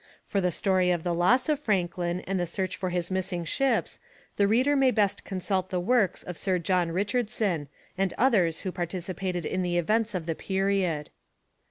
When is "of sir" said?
6.23-6.57